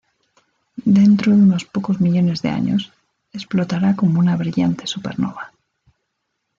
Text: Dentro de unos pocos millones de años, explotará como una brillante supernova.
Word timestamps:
Dentro 0.97 1.27
de 1.35 1.41
unos 1.47 1.65
pocos 1.65 2.01
millones 2.03 2.41
de 2.41 2.49
años, 2.49 2.91
explotará 3.37 3.95
como 3.95 4.19
una 4.19 4.35
brillante 4.35 4.87
supernova. 4.87 5.51